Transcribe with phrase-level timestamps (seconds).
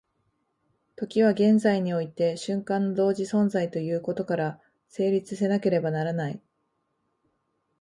[0.95, 6.41] 時は現在において瞬間の同時存在ということから成立せなければならない。